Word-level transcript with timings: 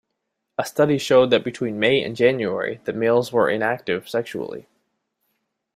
A 0.57 0.65
study 0.65 0.97
showed 0.97 1.29
that 1.29 1.43
between 1.43 1.77
May 1.79 2.03
and 2.03 2.15
January, 2.15 2.81
the 2.85 2.93
males 2.93 3.31
were 3.31 3.51
inactive 3.51 4.09
sexually. 4.09 4.65